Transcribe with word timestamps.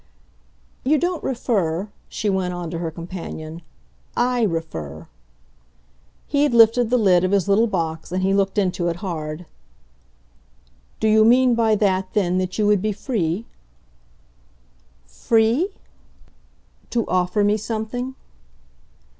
"You 0.83 0.97
don't 0.97 1.23
refer," 1.23 1.89
she 2.09 2.27
went 2.27 2.55
on 2.55 2.71
to 2.71 2.79
her 2.79 2.89
companion. 2.89 3.61
"I 4.17 4.41
refer." 4.41 5.07
He 6.25 6.41
had 6.41 6.55
lifted 6.55 6.89
the 6.89 6.97
lid 6.97 7.23
of 7.23 7.29
his 7.29 7.47
little 7.47 7.67
box 7.67 8.11
and 8.11 8.23
he 8.23 8.33
looked 8.33 8.57
into 8.57 8.87
it 8.87 8.95
hard. 9.05 9.45
"Do 10.99 11.07
you 11.07 11.23
mean 11.23 11.53
by 11.53 11.75
that 11.75 12.13
then 12.13 12.39
that 12.39 12.57
you 12.57 12.65
would 12.65 12.81
be 12.81 12.93
free?" 12.93 13.45
"'Free'?" 15.05 15.69
"To 16.89 17.07
offer 17.07 17.43
me 17.43 17.55
something?" 17.55 18.15